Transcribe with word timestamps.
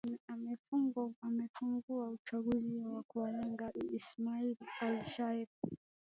amefunguwa 1.23 2.05
uchunguzi 2.15 2.67
kuwalenga 3.09 3.65
ismail 3.97 4.55
al 4.79 4.95
shael 5.11 5.47